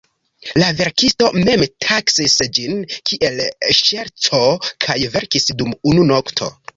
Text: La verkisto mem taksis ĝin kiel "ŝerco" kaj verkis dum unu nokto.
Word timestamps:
La 0.61 0.67
verkisto 0.77 1.27
mem 1.41 1.65
taksis 1.85 2.37
ĝin 2.57 2.79
kiel 3.09 3.37
"ŝerco" 3.81 4.41
kaj 4.87 4.97
verkis 5.17 5.47
dum 5.61 5.77
unu 5.93 6.07
nokto. 6.13 6.49